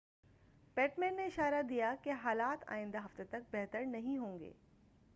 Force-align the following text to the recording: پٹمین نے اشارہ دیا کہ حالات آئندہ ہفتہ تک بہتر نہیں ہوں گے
پٹمین 0.73 1.15
نے 1.15 1.25
اشارہ 1.25 1.61
دیا 1.61 1.93
کہ 2.03 2.11
حالات 2.23 2.63
آئندہ 2.67 2.97
ہفتہ 2.97 3.23
تک 3.29 3.49
بہتر 3.51 3.85
نہیں 3.85 4.17
ہوں 4.17 4.39
گے 4.39 4.51